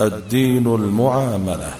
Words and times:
الدين 0.00 0.66
المعاملة. 0.74 1.74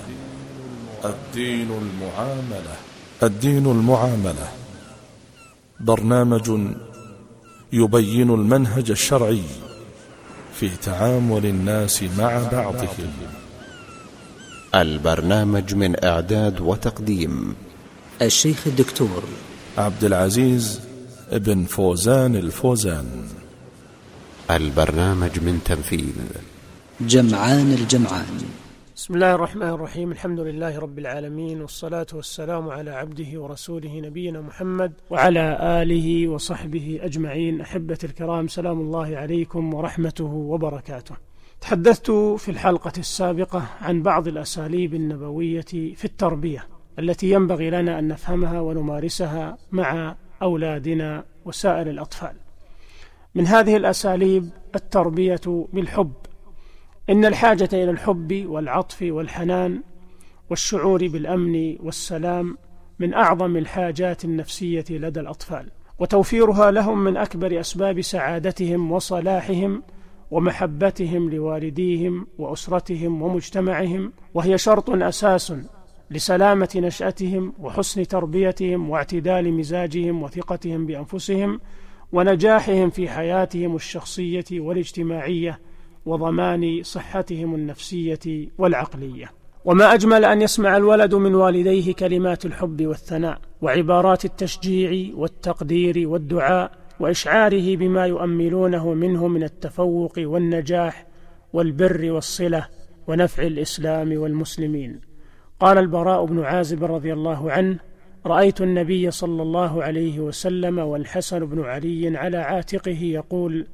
الدين 1.04 1.68
المعاملة. 1.70 2.76
الدين 3.22 3.66
المعاملة. 3.66 4.48
برنامج 5.80 6.50
يبين 7.72 8.30
المنهج 8.30 8.90
الشرعي 8.90 9.42
في 10.54 10.68
تعامل 10.82 11.46
الناس 11.46 12.02
مع 12.02 12.48
بعضهم. 12.52 13.12
البرنامج 14.74 15.74
من 15.74 16.04
إعداد 16.04 16.60
وتقديم 16.60 17.54
الشيخ 18.22 18.66
الدكتور 18.66 19.22
عبد 19.78 20.04
العزيز 20.04 20.80
بن 21.32 21.64
فوزان 21.64 22.36
الفوزان. 22.36 23.28
البرنامج 24.50 25.40
من 25.40 25.60
تنفيذ 25.64 26.51
جمعان 27.00 27.72
الجمعان. 27.72 28.42
بسم 28.96 29.14
الله 29.14 29.34
الرحمن 29.34 29.68
الرحيم. 29.68 30.12
الحمد 30.12 30.40
لله 30.40 30.78
رب 30.78 30.98
العالمين 30.98 31.60
والصلاة 31.60 32.06
والسلام 32.12 32.68
على 32.68 32.90
عبده 32.90 33.40
ورسوله 33.40 34.00
نبينا 34.00 34.40
محمد 34.40 34.92
وعلى 35.10 35.58
آله 35.82 36.28
وصحبه 36.28 36.98
أجمعين. 37.02 37.60
أحبة 37.60 37.98
الكرام 38.04 38.48
سلام 38.48 38.80
الله 38.80 39.16
عليكم 39.16 39.74
ورحمته 39.74 40.24
وبركاته. 40.24 41.14
تحدثت 41.60 42.10
في 42.10 42.50
الحلقة 42.50 42.92
السابقة 42.98 43.62
عن 43.80 44.02
بعض 44.02 44.28
الأساليب 44.28 44.94
النبوية 44.94 45.94
في 45.96 46.04
التربية 46.04 46.66
التي 46.98 47.30
ينبغي 47.30 47.70
لنا 47.70 47.98
أن 47.98 48.08
نفهمها 48.08 48.60
ونمارسها 48.60 49.58
مع 49.72 50.16
أولادنا 50.42 51.24
وسائر 51.44 51.90
الأطفال. 51.90 52.34
من 53.34 53.46
هذه 53.46 53.76
الأساليب 53.76 54.50
التربية 54.74 55.66
بالحب. 55.72 56.12
إن 57.10 57.24
الحاجة 57.24 57.68
إلى 57.72 57.90
الحب 57.90 58.44
والعطف 58.46 59.02
والحنان 59.02 59.82
والشعور 60.50 61.08
بالأمن 61.08 61.76
والسلام 61.80 62.56
من 62.98 63.14
أعظم 63.14 63.56
الحاجات 63.56 64.24
النفسية 64.24 64.84
لدى 64.90 65.20
الأطفال 65.20 65.70
وتوفيرها 65.98 66.70
لهم 66.70 67.04
من 67.04 67.16
أكبر 67.16 67.60
أسباب 67.60 68.00
سعادتهم 68.00 68.92
وصلاحهم 68.92 69.82
ومحبتهم 70.30 71.30
لوالديهم 71.30 72.26
وأسرتهم 72.38 73.22
ومجتمعهم 73.22 74.12
وهي 74.34 74.58
شرط 74.58 74.90
أساس 74.90 75.52
لسلامة 76.10 76.70
نشأتهم 76.76 77.52
وحسن 77.58 78.06
تربيتهم 78.06 78.90
واعتدال 78.90 79.52
مزاجهم 79.52 80.22
وثقتهم 80.22 80.86
بأنفسهم 80.86 81.60
ونجاحهم 82.12 82.90
في 82.90 83.08
حياتهم 83.08 83.76
الشخصية 83.76 84.44
والاجتماعية 84.52 85.58
وضمان 86.06 86.82
صحتهم 86.82 87.54
النفسية 87.54 88.48
والعقلية. 88.58 89.30
وما 89.64 89.94
أجمل 89.94 90.24
أن 90.24 90.42
يسمع 90.42 90.76
الولد 90.76 91.14
من 91.14 91.34
والديه 91.34 91.94
كلمات 91.94 92.46
الحب 92.46 92.86
والثناء 92.86 93.38
وعبارات 93.62 94.24
التشجيع 94.24 95.14
والتقدير 95.14 96.08
والدعاء 96.08 96.70
وإشعاره 97.00 97.76
بما 97.76 98.06
يؤملونه 98.06 98.94
منه 98.94 99.28
من 99.28 99.42
التفوق 99.42 100.12
والنجاح 100.18 101.06
والبر 101.52 102.12
والصلة 102.12 102.68
ونفع 103.06 103.42
الإسلام 103.42 104.16
والمسلمين. 104.16 105.00
قال 105.60 105.78
البراء 105.78 106.24
بن 106.24 106.44
عازب 106.44 106.84
رضي 106.84 107.12
الله 107.12 107.52
عنه 107.52 107.78
رأيت 108.26 108.60
النبي 108.60 109.10
صلى 109.10 109.42
الله 109.42 109.82
عليه 109.82 110.20
وسلم 110.20 110.78
والحسن 110.78 111.46
بن 111.46 111.64
علي 111.64 112.16
على 112.18 112.36
عاتقه 112.36 112.98
يقول 113.02 113.66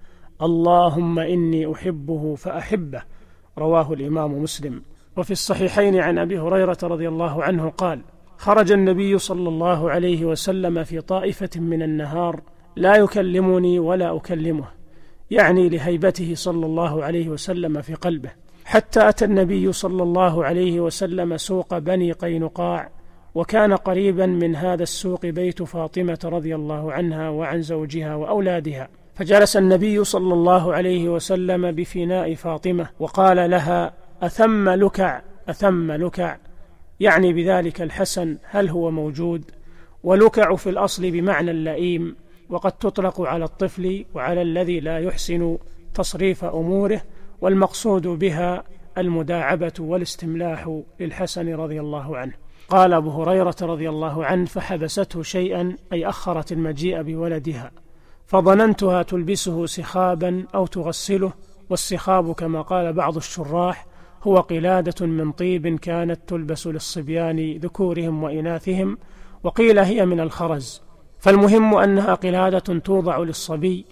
اللهم 0.42 1.18
إني 1.18 1.72
أحبه 1.72 2.34
فأحبه. 2.34 3.02
رواه 3.58 3.92
الإمام 3.92 4.42
مسلم. 4.42 4.82
وفي 5.16 5.30
الصحيحين 5.30 6.00
عن 6.00 6.18
أبي 6.18 6.38
هريرة 6.38 6.78
رضي 6.82 7.08
الله 7.08 7.44
عنه 7.44 7.68
قال 7.68 8.00
خرج 8.36 8.72
النبي 8.72 9.18
صلى 9.18 9.48
الله 9.48 9.90
عليه 9.90 10.24
وسلم 10.24 10.84
في 10.84 11.00
طائفة 11.00 11.50
من 11.60 11.82
النهار 11.82 12.40
لا 12.76 12.96
يكلمني 12.96 13.78
ولا 13.78 14.16
أكلمه 14.16 14.64
يعني 15.30 15.68
لهيبته 15.68 16.34
صلى 16.34 16.66
الله 16.66 17.04
عليه 17.04 17.28
وسلم 17.28 17.82
في 17.82 17.94
قلبه. 17.94 18.30
حتى 18.64 19.08
أتى 19.08 19.24
النبي 19.24 19.72
صلى 19.72 20.02
الله 20.02 20.44
عليه 20.44 20.80
وسلم 20.80 21.36
سوق 21.36 21.78
بني 21.78 22.12
قينقاع 22.12 22.90
وكان 23.34 23.72
قريبا 23.72 24.26
من 24.26 24.56
هذا 24.56 24.82
السوق 24.82 25.26
بيت 25.26 25.62
فاطمة 25.62 26.18
رضي 26.24 26.54
الله 26.54 26.92
عنها 26.92 27.28
وعن 27.28 27.62
زوجها 27.62 28.14
وأولادها. 28.14 28.88
فجلس 29.18 29.56
النبي 29.56 30.04
صلى 30.04 30.34
الله 30.34 30.74
عليه 30.74 31.08
وسلم 31.08 31.72
بفناء 31.72 32.34
فاطمة 32.34 32.88
وقال 32.98 33.50
لها 33.50 33.92
أثم 34.22 34.68
لكع 34.68 35.22
أثم 35.48 35.92
لكع. 35.92 36.36
يعني 37.00 37.32
بذلك 37.32 37.82
الحسن 37.82 38.38
هل 38.42 38.68
هو 38.68 38.90
موجود؟ 38.90 39.44
ولكع 40.02 40.56
في 40.56 40.70
الأصل 40.70 41.10
بمعنى 41.10 41.50
اللئيم 41.50 42.16
وقد 42.50 42.72
تطلق 42.72 43.20
على 43.20 43.44
الطفل 43.44 44.04
وعلى 44.14 44.42
الذي 44.42 44.80
لا 44.80 44.98
يحسن 44.98 45.58
تصريف 45.94 46.44
أموره 46.44 47.02
والمقصود 47.40 48.06
بها 48.06 48.64
المداعبة 48.98 49.72
والاستملاح 49.78 50.80
للحسن 51.00 51.54
رضي 51.54 51.80
الله 51.80 52.16
عنه. 52.16 52.32
قال 52.68 52.92
أبو 52.92 53.10
هريرة 53.10 53.56
رضي 53.62 53.88
الله 53.88 54.24
عنه 54.24 54.44
فحبسته 54.46 55.22
شيئا 55.22 55.76
أي 55.92 56.08
أخرت 56.08 56.52
المجيء 56.52 57.02
بولدها. 57.02 57.70
فظننتها 58.28 59.02
تلبسه 59.02 59.66
سخابا 59.66 60.44
أو 60.54 60.66
تغسله 60.66 61.32
والسخاب 61.70 62.32
كما 62.32 62.62
قال 62.62 62.92
بعض 62.92 63.16
الشراح 63.16 63.86
هو 64.22 64.36
قلادة 64.40 65.06
من 65.06 65.32
طيب 65.32 65.78
كانت 65.78 66.20
تلبس 66.26 66.66
للصبيان 66.66 67.58
ذكورهم 67.58 68.22
وإناثهم 68.22 68.98
وقيل 69.42 69.78
هي 69.78 70.06
من 70.06 70.20
الخرز. 70.20 70.82
فالمهم 71.18 71.74
أنها 71.74 72.14
قلادة 72.14 72.78
توضع 72.78 73.18
للصبي 73.18 73.84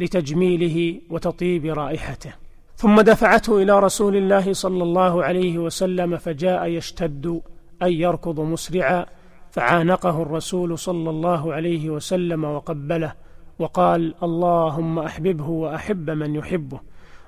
لتجميله 0.00 1.00
وتطيب 1.10 1.66
رائحته. 1.66 2.32
ثم 2.76 3.00
دفعته 3.00 3.62
إلى 3.62 3.80
رسول 3.80 4.16
الله 4.16 4.52
صلى 4.52 4.82
الله 4.82 5.24
عليه 5.24 5.58
وسلم 5.58 6.16
فجاء 6.16 6.66
يشتد 6.66 7.40
أي 7.82 8.00
يركض 8.00 8.40
مسرعا 8.40 9.06
فعانقه 9.50 10.22
الرسول 10.22 10.78
صلى 10.78 11.10
الله 11.10 11.52
عليه 11.52 11.90
وسلم 11.90 12.44
وقبله. 12.44 13.21
وقال 13.58 14.14
اللهم 14.22 14.98
أحببه 14.98 15.48
وأحب 15.48 16.10
من 16.10 16.34
يحبه. 16.34 16.80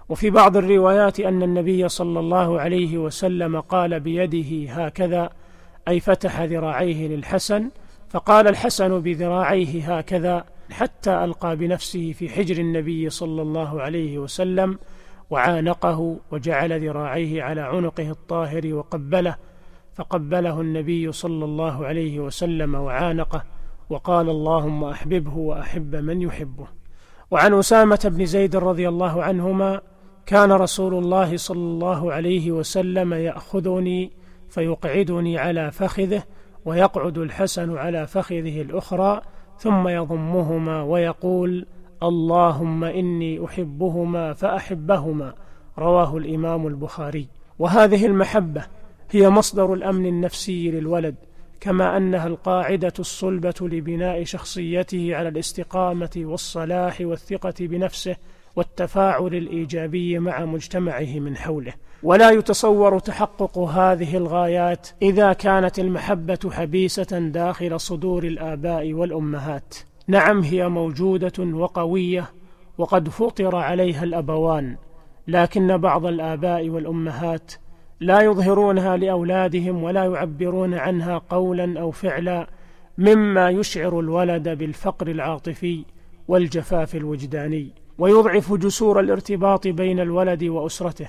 وفي 0.08 0.30
بعض 0.30 0.56
الروايات 0.56 1.20
أن 1.20 1.42
النبي 1.42 1.88
صلى 1.88 2.20
الله 2.20 2.60
عليه 2.60 2.98
وسلم 2.98 3.60
قال 3.60 4.00
بيده 4.00 4.72
هكذا 4.72 5.30
أي 5.88 6.00
فتح 6.00 6.40
ذراعيه 6.40 7.08
للحسن 7.08 7.70
فقال 8.10 8.48
الحسن 8.48 9.00
بذراعيه 9.00 9.96
هكذا 9.96 10.44
حتى 10.70 11.24
ألقى 11.24 11.56
بنفسه 11.56 12.12
في 12.12 12.28
حجر 12.28 12.58
النبي 12.58 13.10
صلى 13.10 13.42
الله 13.42 13.82
عليه 13.82 14.18
وسلم 14.18 14.78
وعانقه 15.30 16.16
وجعل 16.30 16.86
ذراعيه 16.88 17.42
على 17.42 17.60
عنقه 17.60 18.10
الطاهر 18.10 18.74
وقبله 18.74 19.36
فقبله 19.94 20.60
النبي 20.60 21.12
صلى 21.12 21.44
الله 21.44 21.86
عليه 21.86 22.20
وسلم 22.20 22.74
وعانقه. 22.74 23.42
وقال 23.90 24.28
اللهم 24.28 24.84
أحببه 24.84 25.36
وأحب 25.36 25.96
من 25.96 26.22
يحبه. 26.22 26.66
وعن 27.30 27.54
أسامة 27.54 28.00
بن 28.04 28.26
زيد 28.26 28.56
رضي 28.56 28.88
الله 28.88 29.22
عنهما 29.22 29.80
كان 30.26 30.52
رسول 30.52 30.94
الله 30.94 31.36
صلى 31.36 31.58
الله 31.58 32.12
عليه 32.12 32.52
وسلم 32.52 33.14
يأخذني 33.14 34.12
فيقعدني 34.48 35.38
على 35.38 35.70
فخذه 35.70 36.22
ويقعد 36.64 37.18
الحسن 37.18 37.76
على 37.76 38.06
فخذه 38.06 38.62
الأخرى 38.62 39.22
ثم 39.58 39.88
يضمهما 39.88 40.82
ويقول 40.82 41.66
اللهم 42.02 42.84
إني 42.84 43.44
أحبهما 43.44 44.32
فأحبهما. 44.32 45.34
رواه 45.78 46.16
الإمام 46.16 46.66
البخاري. 46.66 47.28
وهذه 47.58 48.06
المحبة 48.06 48.66
هي 49.10 49.30
مصدر 49.30 49.74
الأمن 49.74 50.06
النفسي 50.06 50.70
للولد. 50.70 51.14
كما 51.64 51.96
أنها 51.96 52.26
القاعدة 52.26 52.92
الصلبة 52.98 53.54
لبناء 53.60 54.24
شخصيته 54.24 55.16
على 55.16 55.28
الاستقامة 55.28 56.10
والصلاح 56.16 57.00
والثقة 57.00 57.54
بنفسه 57.60 58.16
والتفاعل 58.56 59.34
الإيجابي 59.34 60.18
مع 60.18 60.44
مجتمعه 60.44 61.18
من 61.18 61.36
حوله. 61.36 61.72
ولا 62.02 62.30
يتصور 62.30 62.98
تحقق 62.98 63.58
هذه 63.58 64.16
الغايات 64.16 64.88
إذا 65.02 65.32
كانت 65.32 65.78
المحبة 65.78 66.38
حبيسة 66.50 67.18
داخل 67.18 67.80
صدور 67.80 68.24
الآباء 68.24 68.92
والأمهات. 68.92 69.74
نعم 70.08 70.40
هي 70.40 70.68
موجودة 70.68 71.44
وقوية 71.44 72.30
وقد 72.78 73.08
فطر 73.08 73.56
عليها 73.56 74.04
الأبوان 74.04 74.76
لكن 75.28 75.76
بعض 75.76 76.06
الآباء 76.06 76.68
والأمهات 76.68 77.52
لا 78.00 78.20
يظهرونها 78.20 78.96
لأولادهم 78.96 79.82
ولا 79.82 80.04
يعبرون 80.04 80.74
عنها 80.74 81.18
قولا 81.18 81.80
أو 81.80 81.90
فعلا 81.90 82.46
مما 82.98 83.50
يشعر 83.50 84.00
الولد 84.00 84.48
بالفقر 84.48 85.08
العاطفي 85.08 85.84
والجفاف 86.28 86.94
الوجداني 86.96 87.68
ويضعف 87.98 88.52
جسور 88.52 89.00
الارتباط 89.00 89.68
بين 89.68 90.00
الولد 90.00 90.44
وأسرته. 90.44 91.08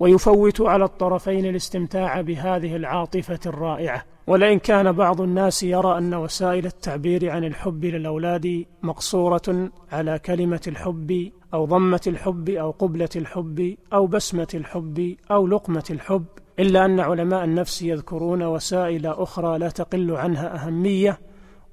ويفوت 0.00 0.60
على 0.60 0.84
الطرفين 0.84 1.46
الاستمتاع 1.46 2.20
بهذه 2.20 2.76
العاطفة 2.76 3.40
الرائعة. 3.46 4.04
ولئن 4.26 4.58
كان 4.58 4.92
بعض 4.92 5.20
الناس 5.20 5.62
يرى 5.62 5.98
أن 5.98 6.14
وسائل 6.14 6.66
التعبير 6.66 7.30
عن 7.30 7.44
الحب 7.44 7.84
للأولاد 7.84 8.64
مقصورة 8.82 9.70
على 9.92 10.18
كلمة 10.18 10.60
الحب 10.66 11.30
أو 11.54 11.64
ضمة 11.64 12.00
الحب 12.06 12.48
أو 12.48 12.70
قبلة 12.70 13.08
الحب 13.16 13.76
أو 13.92 14.06
بسمة 14.06 14.48
الحب 14.54 15.16
أو 15.30 15.46
لقمة 15.46 15.84
الحب 15.90 16.24
إلا 16.58 16.84
أن 16.84 17.00
علماء 17.00 17.44
النفس 17.44 17.82
يذكرون 17.82 18.42
وسائل 18.42 19.06
أخرى 19.06 19.58
لا 19.58 19.68
تقل 19.68 20.12
عنها 20.12 20.66
أهمية 20.66 21.18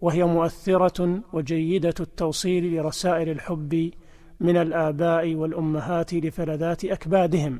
وهي 0.01 0.23
مؤثرة 0.23 1.19
وجيدة 1.33 1.93
التوصيل 1.99 2.75
لرسائل 2.75 3.29
الحب 3.29 3.91
من 4.39 4.57
الآباء 4.57 5.35
والأمهات 5.35 6.13
لفلذات 6.13 6.85
أكبادهم. 6.85 7.59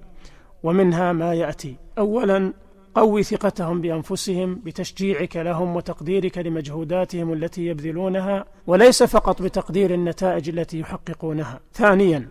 ومنها 0.64 1.14
ما 1.14 1.34
يأتي. 1.34 1.76
اولا 1.98 2.54
قوي 2.96 3.24
ثقتهم 3.24 3.82
بأنفسهم 3.82 4.56
بتشجيعك 4.56 5.36
لهم 5.38 5.76
وتقديرك 5.76 6.38
لمجهوداتهم 6.38 7.34
التي 7.34 7.66
يبذلونها 7.66 8.46
وليس 8.68 9.04
فقط 9.04 9.42
بتقدير 9.42 9.94
النتائج 9.94 10.50
التي 10.50 10.80
يحققونها. 10.80 11.60
ثانيا 11.74 12.28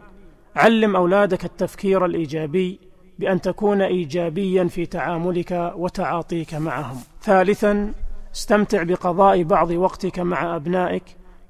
علم 0.57 0.97
أولادك 0.97 1.45
التفكير 1.45 2.05
الإيجابي 2.05 2.79
بأن 3.19 3.41
تكون 3.41 3.83
ايجابيا 3.83 4.65
في 4.65 4.87
تعاملك 4.87 5.73
وتعاطيك 5.77 6.55
معهم. 6.55 6.97
ثالثا 7.23 7.93
استمتع 8.35 8.83
بقضاء 8.83 9.43
بعض 9.43 9.71
وقتك 9.71 10.19
مع 10.19 10.57
أبنائك. 10.57 11.03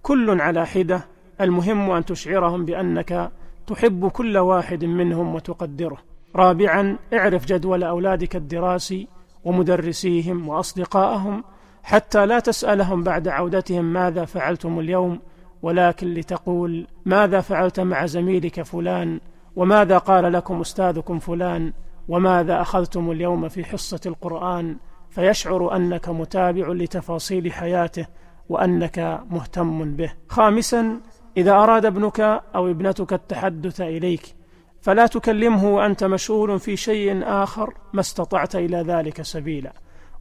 كل 0.02 0.40
على 0.40 0.66
حدة. 0.66 1.04
المهم 1.40 1.90
أن 1.90 2.04
تشعرهم 2.04 2.64
بأنك 2.64 3.30
تحب 3.66 4.08
كل 4.08 4.38
واحد 4.38 4.84
منهم 4.84 5.34
وتقدره. 5.34 6.11
رابعا 6.36 6.98
اعرف 7.12 7.46
جدول 7.46 7.82
أولادك 7.82 8.36
الدراسي 8.36 9.08
ومدرسيهم 9.44 10.48
واصدقائهم 10.48 11.44
حتى 11.82 12.26
لا 12.26 12.38
تسألهم 12.38 13.02
بعد 13.02 13.28
عودتهم 13.28 13.84
ماذا 13.84 14.24
فعلتم 14.24 14.78
اليوم 14.78 15.20
ولكن 15.62 16.14
لتقول 16.14 16.86
ماذا 17.04 17.40
فعلت 17.40 17.80
مع 17.80 18.06
زميلك 18.06 18.62
فلان 18.62 19.20
وماذا 19.56 19.98
قال 19.98 20.32
لكم 20.32 20.60
أستاذكم 20.60 21.18
فلان 21.18 21.72
وماذا 22.08 22.60
أخذتم 22.60 23.10
اليوم 23.10 23.48
في 23.48 23.64
حصة 23.64 24.00
القرآن 24.06 24.76
فيشعر 25.10 25.76
أنك 25.76 26.08
متابع 26.08 26.68
لتفاصيل 26.68 27.52
حياته 27.52 28.06
وأنك 28.48 29.20
مهتم 29.30 29.96
به. 29.96 30.12
خامسا 30.28 31.00
إذا 31.36 31.52
أراد 31.52 31.86
ابنك 31.86 32.20
أو 32.54 32.70
ابنتك 32.70 33.12
التحدث 33.12 33.80
إليك 33.80 34.41
فلا 34.82 35.06
تكلمه 35.06 35.74
وأنت 35.74 36.04
مشغول 36.04 36.60
في 36.60 36.76
شيء 36.76 37.22
آخر 37.24 37.74
ما 37.92 38.00
استطعت 38.00 38.56
إلى 38.56 38.76
ذلك 38.76 39.22
سبيلا. 39.22 39.72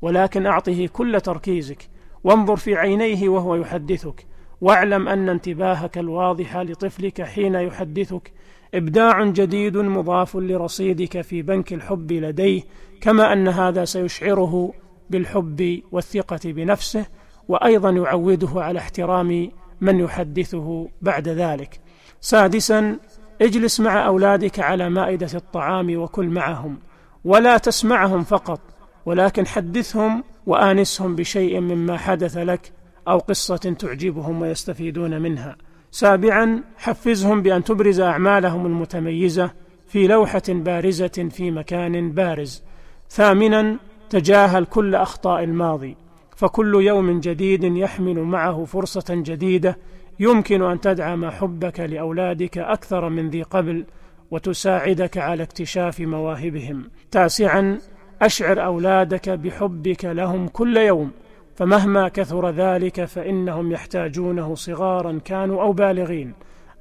ولكن 0.01 0.45
أعطه 0.45 0.87
كل 0.87 1.21
تركيزك 1.21 1.89
وانظر 2.23 2.55
في 2.55 2.75
عينيه 2.75 3.29
وهو 3.29 3.55
يحدثك 3.55 4.25
واعلم 4.61 5.07
أن 5.07 5.29
انتباهك 5.29 5.97
الواضح 5.97 6.57
لطفلك 6.57 7.21
حين 7.21 7.55
يحدثك 7.55 8.31
إبداع 8.73 9.25
جديد 9.25 9.77
مضاف 9.77 10.35
لرصيدك 10.35 11.21
في 11.21 11.41
بنك 11.41 11.73
الحب 11.73 12.11
لديه 12.11 12.61
كما 13.01 13.33
أن 13.33 13.47
هذا 13.47 13.85
سيشعره 13.85 14.73
بالحب 15.09 15.81
والثقة 15.91 16.39
بنفسه 16.45 17.05
وأيضا 17.47 17.89
يعوده 17.89 18.49
على 18.55 18.79
احترام 18.79 19.51
من 19.81 19.99
يحدثه 19.99 20.89
بعد 21.01 21.27
ذلك. 21.27 21.79
سادسا 22.21 22.99
اجلس 23.41 23.79
مع 23.79 24.05
أولادك 24.07 24.59
على 24.59 24.89
مائدة 24.89 25.29
الطعام 25.35 25.97
وكل 25.97 26.25
معهم 26.25 26.77
ولا 27.25 27.57
تسمعهم 27.57 28.23
فقط 28.23 28.59
ولكن 29.05 29.47
حدثهم 29.47 30.23
وآنسهم 30.45 31.15
بشيء 31.15 31.59
مما 31.59 31.97
حدث 31.97 32.37
لك 32.37 32.71
أو 33.07 33.17
قصة 33.17 33.75
تعجبهم 33.79 34.41
ويستفيدون 34.41 35.21
منها. 35.21 35.55
سابعا 35.91 36.63
حفزهم 36.77 37.41
بأن 37.41 37.63
تبرز 37.63 37.99
أعمالهم 37.99 38.65
المتميزة 38.65 39.51
في 39.87 40.07
لوحة 40.07 40.43
بارزة 40.49 41.29
في 41.31 41.51
مكان 41.51 42.11
بارز. 42.11 42.63
ثامنا 43.09 43.77
تجاهل 44.09 44.65
كل 44.65 44.95
أخطاء 44.95 45.43
الماضي 45.43 45.97
فكل 46.35 46.75
يوم 46.75 47.19
جديد 47.19 47.63
يحمل 47.63 48.19
معه 48.19 48.65
فرصة 48.65 49.05
جديدة 49.09 49.77
يمكن 50.21 50.61
أن 50.61 50.81
تدعم 50.81 51.29
حبك 51.29 51.79
لأولادك 51.79 52.57
أكثر 52.57 53.09
من 53.09 53.29
ذي 53.29 53.43
قبل 53.43 53.85
وتساعدك 54.31 55.17
على 55.17 55.43
اكتشاف 55.43 55.99
مواهبهم. 55.99 56.89
تاسعا 57.11 57.77
أشعر 58.21 58.65
أولادك 58.65 59.29
بحبك 59.29 60.05
لهم 60.05 60.47
كل 60.47 60.77
يوم 60.77 61.11
فمهما 61.55 62.07
كثر 62.07 62.49
ذلك 62.49 63.05
فإنهم 63.05 63.71
يحتاجونه 63.71 64.55
صغارا 64.55 65.19
كانوا 65.25 65.61
أو 65.61 65.73
بالغين 65.73 66.33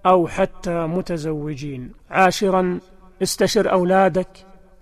أو 0.07 0.27
حتى 0.27 0.87
متزوجين. 0.87 1.93
عاشرا 2.11 2.79
استشر 3.23 3.73
أولادك 3.73 4.29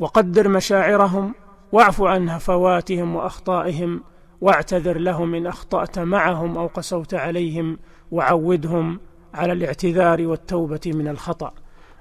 وقدر 0.00 0.48
مشاعرهم 0.48 1.34
واعف 1.72 2.02
عن 2.02 2.28
هفواتهم 2.28 3.16
وأخطائهم 3.16 4.02
واعتذر 4.40 4.98
لهم 4.98 5.34
إن 5.34 5.46
أخطأت 5.46 5.98
معهم 5.98 6.58
أو 6.58 6.66
قسوت 6.66 7.14
عليهم 7.14 7.78
وعودهم 8.10 9.00
على 9.34 9.52
الاعتذار 9.52 10.26
والتوبة 10.26 10.80
من 10.86 11.08
الخطأ. 11.08 11.52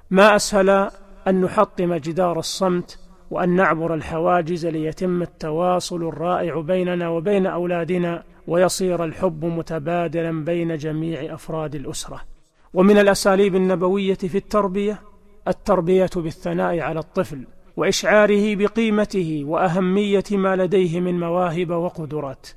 ما 0.09 0.35
أسهل 0.35 0.89
أن 1.27 1.41
نحطم 1.41 1.93
جدار 1.93 2.39
الصمت 2.39 2.99
وأن 3.31 3.49
نعبر 3.49 3.93
الحواجز 3.93 4.65
ليتم 4.65 5.21
التواصل 5.21 6.07
الرائع 6.07 6.59
بيننا 6.59 7.09
وبين 7.09 7.45
أولادنا 7.45 8.23
ويصير 8.47 9.03
الحب 9.03 9.45
متبادلا 9.45 10.45
بين 10.45 10.77
جميع 10.77 11.33
أفراد 11.33 11.75
الأسرة. 11.75 12.21
ومن 12.73 12.97
الأساليب 12.97 13.55
النبوية 13.55 14.13
في 14.13 14.37
التربية 14.37 15.01
التربية 15.47 16.09
بالثناء 16.15 16.79
على 16.79 16.99
الطفل 16.99 17.47
وإشعاره 17.77 18.55
بقيمته 18.55 19.43
وأهمية 19.45 20.23
ما 20.31 20.55
لديه 20.55 20.99
من 20.99 21.19
مواهب 21.19 21.69
وقدرات. 21.69 22.47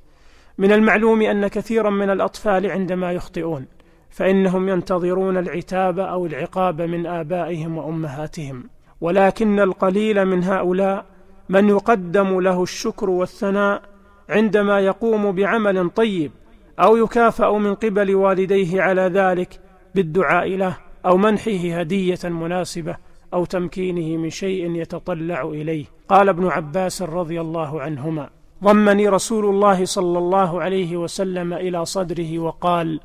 من 0.61 0.71
المعلوم 0.71 1.21
أن 1.21 1.47
كثيرا 1.47 1.89
من 1.89 2.09
الأطفال 2.09 2.71
عندما 2.71 3.11
يخطئون 3.11 3.65
فإنهم 4.09 4.69
ينتظرون 4.69 5.37
العتاب 5.37 5.99
أو 5.99 6.25
العقاب 6.25 6.81
من 6.81 7.05
آبائهم 7.05 7.77
وأمهاتهم. 7.77 8.63
ولكن 9.01 9.59
القليل 9.59 10.25
من 10.25 10.43
هؤلاء 10.43 11.05
من 11.49 11.69
يقدم 11.69 12.39
له 12.39 12.63
الشكر 12.63 13.09
والثناء 13.09 13.81
عندما 14.29 14.79
يقوم 14.79 15.31
بعمل 15.31 15.89
طيب 15.89 16.31
أو 16.79 16.97
يكافأ 16.97 17.51
من 17.51 17.75
قبل 17.75 18.15
والديه 18.15 18.81
على 18.81 19.01
ذلك 19.01 19.59
بالدعاء 19.95 20.49
له 20.49 20.77
أو 21.05 21.17
منحه 21.17 21.79
هدية 21.79 22.19
مناسبة 22.23 22.97
أو 23.33 23.45
تمكينه 23.45 24.17
من 24.17 24.29
شيء 24.29 24.75
يتطلع 24.75 25.41
إليه. 25.41 25.85
قال 26.09 26.29
ابن 26.29 26.47
عباس 26.47 27.01
رضي 27.01 27.41
الله 27.41 27.81
عنهما 27.81 28.29
ضمني 28.63 29.07
رسول 29.07 29.45
الله 29.45 29.85
صلى 29.85 30.19
الله 30.19 30.61
عليه 30.61 30.97
وسلم 30.97 31.53
إلى 31.53 31.85
صدره 31.85 32.39
وقال 32.39 32.99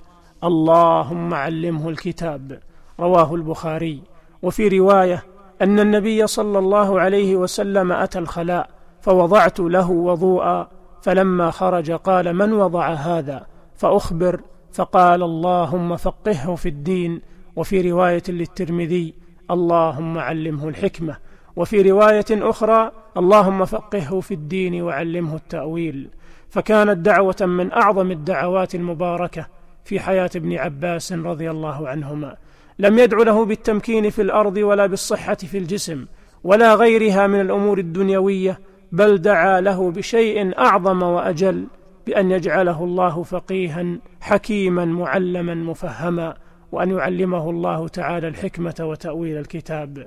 اللهم 0.45 1.35
علمه 1.35 1.89
الكتاب 1.89 2.61
رواه 3.01 3.35
البخاري. 3.35 4.03
وفي 4.43 4.69
رواية 4.69 5.25
أن 5.63 5.81
النبي 5.81 6.27
صلى 6.27 6.59
الله 6.59 7.01
عليه 7.01 7.37
وسلم 7.37 7.93
أتى 7.93 8.19
الخلاء 8.19 8.71
فوضعت 9.01 9.61
له 9.61 9.91
وضوءا 9.91 10.69
فلما 11.03 11.51
خرج 11.51 11.93
قال 11.93 12.35
من 12.35 12.53
وضع 12.53 12.89
هذا؟ 12.89 13.47
فأخبر 13.77 14.41
فقال 14.73 15.23
اللهم 15.23 15.97
فقهه 15.97 16.55
في 16.55 16.69
الدين. 16.69 17.23
وفي 17.57 17.91
رواية 17.91 18.23
للترمذي 18.29 19.15
اللهم 19.51 20.19
علمه 20.19 20.69
الحكمة. 20.69 21.17
وفي 21.57 21.91
رواية 21.91 22.27
أخرى 22.31 22.93
اللهم 23.17 23.65
فقهه 23.65 24.21
في 24.21 24.35
الدين 24.35 24.83
وعلمه 24.83 25.35
التأويل. 25.35 26.09
فكانت 26.51 26.99
دعوة 26.99 27.37
من 27.41 27.73
أعظم 27.73 28.11
الدعوات 28.11 28.75
المباركة 28.75 29.47
في 29.85 30.01
حياة 30.01 30.31
ابن 30.37 30.57
عباس 30.57 31.13
رضي 31.13 31.51
الله 31.51 31.89
عنهما. 31.89 32.37
لم 32.79 32.99
يدع 32.99 33.19
له 33.19 33.45
بالتمكين 33.45 34.11
في 34.11 34.23
الأرض 34.23 34.57
ولا 34.57 34.87
بالصحة 34.87 35.35
في 35.35 35.59
الجسم 35.59 36.07
ولا 36.45 36.75
غيرها 36.75 37.27
من 37.27 37.41
الأمور 37.41 37.79
الدنيوية 37.79 38.61
بل 38.93 39.19
دعا 39.19 39.61
له 39.61 39.91
بشيء 39.91 40.59
أعظم 40.59 41.03
وأجل 41.03 41.67
بأن 42.07 42.31
يجعله 42.31 42.85
الله 42.85 43.23
فقيها 43.23 43.99
حكيما 44.21 44.85
معلما 44.85 45.55
مفهما 45.55 46.37
وأن 46.73 46.91
يعلمه 46.91 47.51
الله 47.51 47.89
تعالى 47.89 48.29
الحكمة 48.29 48.75
وتأويل 48.81 49.37
الكتاب. 49.37 50.07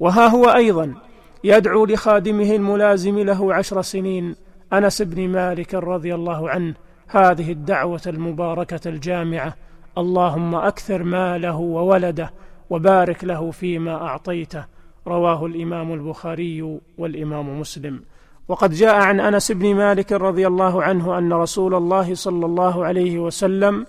وها 0.00 0.26
هو 0.26 0.44
أيضا 0.44 0.94
يدعو 1.44 1.84
لخادمه 1.84 2.54
الملازم 2.54 3.18
له 3.18 3.54
عشر 3.54 3.82
سنين 3.82 4.34
أنس 4.72 5.02
بن 5.02 5.28
مالك 5.28 5.74
رضي 5.74 6.14
الله 6.14 6.50
عنه 6.50 6.74
هذه 7.08 7.52
الدعوة 7.52 8.02
المباركة 8.06 8.88
الجامعة. 8.88 9.54
اللهم 9.98 10.54
أكثر 10.54 11.02
ماله 11.02 11.56
وولده 11.56 12.30
وبارك 12.70 13.24
له 13.24 13.50
فيما 13.50 13.94
أعطيته. 14.02 14.64
رواه 15.06 15.46
الإمام 15.46 15.92
البخاري 15.92 16.78
والإمام 16.98 17.60
مسلم. 17.60 18.00
وقد 18.48 18.72
جاء 18.72 18.94
عن 18.94 19.20
أنس 19.20 19.52
بن 19.52 19.74
مالك 19.74 20.12
رضي 20.12 20.46
الله 20.46 20.82
عنه 20.82 21.18
أن 21.18 21.32
رسول 21.32 21.74
الله 21.74 22.14
صلى 22.14 22.46
الله 22.46 22.84
عليه 22.84 23.18
وسلم 23.18 23.86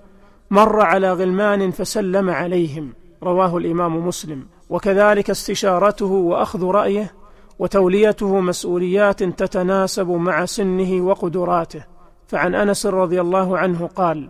مر 0.52 0.82
على 0.82 1.14
غلمان 1.14 1.72
فسلم 1.72 2.30
عليهم. 2.30 2.94
رواه 3.24 3.58
الإمام 3.58 4.08
مسلم. 4.08 4.46
وكذلك 4.70 5.30
استشارته 5.30 6.06
وأخذ 6.06 6.66
رأيه 6.66 7.21
وتوليته 7.62 8.40
مسؤوليات 8.40 9.24
تتناسب 9.24 10.10
مع 10.10 10.46
سنه 10.46 11.02
وقدراته. 11.02 11.84
فعن 12.28 12.56
أنس 12.56 12.86
رضي 12.86 13.22
الله 13.22 13.58
عنه 13.58 13.90
قال 13.96 14.30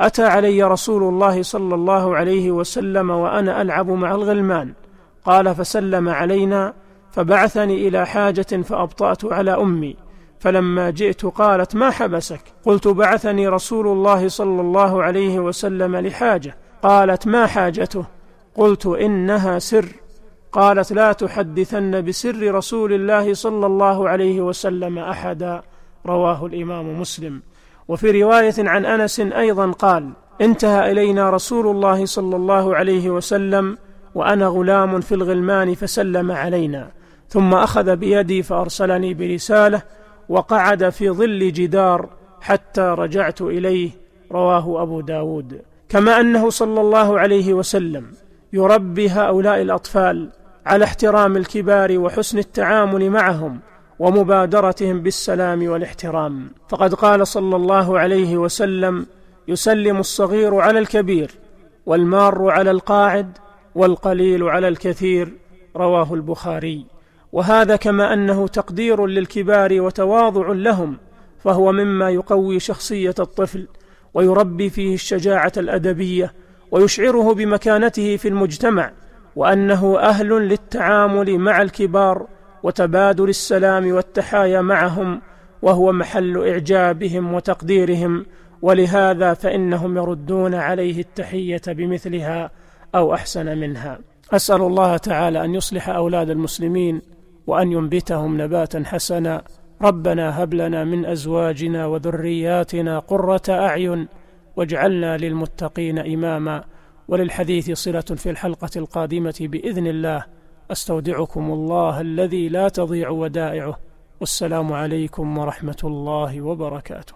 أتى 0.00 0.24
علي 0.24 0.62
رسول 0.62 1.02
الله 1.02 1.42
صلى 1.42 1.74
الله 1.74 2.16
عليه 2.16 2.50
وسلم 2.50 3.10
وأنا 3.10 3.62
ألعب 3.62 3.90
مع 3.90 4.14
الغلمان. 4.14 4.72
قال 5.24 5.54
فسلم 5.54 6.08
علينا 6.08 6.74
فبعثني 7.10 7.88
إلى 7.88 8.06
حاجة 8.06 8.62
فأبطأت 8.62 9.24
على 9.24 9.50
أمي. 9.50 9.96
فلما 10.40 10.90
جئت 10.90 11.26
قالت 11.26 11.74
ما 11.74 11.90
حبسك؟ 11.90 12.40
قلت 12.64 12.88
بعثني 12.88 13.48
رسول 13.48 13.86
الله 13.88 14.28
صلى 14.28 14.60
الله 14.60 15.02
عليه 15.02 15.38
وسلم 15.38 15.96
لحاجة. 15.96 16.56
قالت 16.82 17.26
ما 17.26 17.46
حاجته؟ 17.46 18.04
قلت 18.54 18.86
إنها 18.86 19.58
سر. 19.58 19.86
قالت 20.52 20.92
لا 20.92 21.12
تحدثن 21.12 22.04
بسر 22.04 22.54
رسول 22.54 22.92
الله 22.92 23.34
صلى 23.34 23.66
الله 23.66 24.08
عليه 24.08 24.40
وسلم 24.40 24.98
أحدا. 24.98 25.62
رواه 26.06 26.46
الإمام 26.46 27.00
مسلم. 27.00 27.42
وفي 27.88 28.22
رواية 28.22 28.54
عن 28.58 28.86
أنس 28.86 29.20
أيضا 29.20 29.70
قال 29.70 30.10
انتهى 30.40 30.92
إلينا 30.92 31.30
رسول 31.30 31.66
الله 31.66 32.04
صلى 32.04 32.36
الله 32.36 32.76
عليه 32.76 33.10
وسلم 33.10 33.78
وأنا 34.14 34.46
غلام 34.46 35.00
في 35.00 35.14
الغلمان 35.14 35.74
فسلم 35.74 36.32
علينا. 36.32 36.90
ثم 37.28 37.54
أخذ 37.54 37.96
بيدي 37.96 38.42
فأرسلني 38.42 39.14
برسالة 39.14 39.82
وقعد 40.28 40.88
في 40.88 41.10
ظل 41.10 41.52
جدار 41.52 42.08
حتى 42.40 42.80
رجعت 42.98 43.40
إليه. 43.42 43.90
رواه 44.32 44.82
أبو 44.82 45.00
داود. 45.00 45.62
كما 45.88 46.20
أنه 46.20 46.50
صلى 46.50 46.80
الله 46.80 47.18
عليه 47.18 47.54
وسلم 47.54 48.06
يربي 48.52 49.08
هؤلاء 49.08 49.62
الأطفال 49.62 50.28
على 50.66 50.84
احترام 50.84 51.36
الكبار 51.36 51.98
وحسن 51.98 52.38
التعامل 52.38 53.10
معهم 53.10 53.60
ومبادرتهم 53.98 55.00
بالسلام 55.00 55.68
والاحترام. 55.68 56.50
فقد 56.68 56.94
قال 56.94 57.26
صلى 57.26 57.56
الله 57.56 57.98
عليه 57.98 58.36
وسلم 58.36 59.06
يسلم 59.48 59.96
الصغير 59.96 60.54
على 60.54 60.78
الكبير 60.78 61.30
والمار 61.86 62.50
على 62.50 62.70
القاعد 62.70 63.38
والقليل 63.74 64.42
على 64.42 64.68
الكثير 64.68 65.32
رواه 65.76 66.14
البخاري. 66.14 66.86
وهذا 67.32 67.76
كما 67.76 68.12
أنه 68.12 68.48
تقدير 68.48 69.06
للكبار 69.06 69.80
وتواضع 69.80 70.52
لهم 70.52 70.96
فهو 71.38 71.72
مما 71.72 72.10
يقوي 72.10 72.60
شخصية 72.60 73.14
الطفل 73.18 73.66
ويربي 74.14 74.70
فيه 74.70 74.94
الشجاعة 74.94 75.52
الأدبية 75.56 76.32
ويشعره 76.70 77.34
بمكانته 77.34 78.16
في 78.16 78.28
المجتمع 78.28 78.90
وأنه 79.36 79.98
أهل 79.98 80.28
للتعامل 80.28 81.38
مع 81.38 81.62
الكبار 81.62 82.26
وتبادل 82.62 83.28
السلام 83.28 83.92
والتحايا 83.92 84.60
معهم 84.60 85.20
وهو 85.62 85.92
محل 85.92 86.48
إعجابهم 86.48 87.34
وتقديرهم 87.34 88.26
ولهذا 88.62 89.34
فإنهم 89.34 89.96
يردون 89.96 90.54
عليه 90.54 91.00
التحية 91.00 91.62
بمثلها 91.68 92.50
أو 92.94 93.14
أحسن 93.14 93.58
منها. 93.58 93.98
أسأل 94.32 94.62
الله 94.62 94.96
تعالى 94.96 95.44
أن 95.44 95.54
يصلح 95.54 95.88
أولاد 95.88 96.30
المسلمين 96.30 97.02
وأن 97.46 97.72
ينبتهم 97.72 98.42
نباتا 98.42 98.82
حسنا. 98.86 99.42
ربنا 99.82 100.42
هب 100.42 100.54
لنا 100.54 100.84
من 100.84 101.06
أزواجنا 101.06 101.86
وذرياتنا 101.86 102.98
قرة 102.98 103.42
أعين 103.48 104.08
واجعلنا 104.58 105.16
للمتقين 105.16 105.98
إماما. 105.98 106.64
وللحديث 107.08 107.70
صلة 107.70 108.00
في 108.00 108.30
الحلقة 108.30 108.70
القادمة 108.76 109.34
بإذن 109.40 109.86
الله. 109.86 110.24
أستودعكم 110.70 111.52
الله 111.52 112.00
الذي 112.00 112.48
لا 112.48 112.68
تضيع 112.68 113.08
ودائعه. 113.08 113.78
والسلام 114.20 114.72
عليكم 114.72 115.38
ورحمة 115.38 115.76
الله 115.84 116.40
وبركاته. 116.40 117.14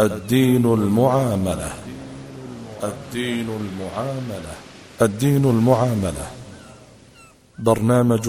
الدين 0.00 0.66
المعاملة. 0.66 1.72
الدين 2.84 3.48
المعاملة. 3.60 4.54
الدين 5.02 5.44
المعاملة. 5.44 6.26
برنامج 7.58 8.28